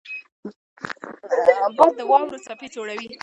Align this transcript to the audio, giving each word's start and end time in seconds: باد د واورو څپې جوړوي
باد 1.77 1.91
د 1.97 2.01
واورو 2.09 2.43
څپې 2.45 2.67
جوړوي 2.75 3.07